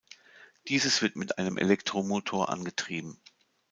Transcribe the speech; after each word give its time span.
Dieses 0.67 1.03
wird 1.03 1.15
mit 1.15 1.37
einem 1.37 1.59
Elektromotor 1.59 2.49
angetrieben. 2.49 3.19